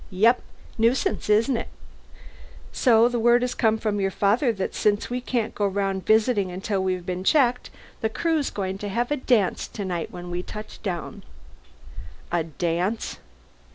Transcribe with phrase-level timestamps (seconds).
[0.09, 0.41] "Yep.
[0.79, 1.67] Nuisance, isn't it?
[2.71, 6.49] So the word has come from your father that since we can't go round visiting
[6.51, 10.81] until we've been checked, the Crew's going to have a dance tonight when we touch
[10.81, 11.21] down."
[12.31, 13.19] "A dance?"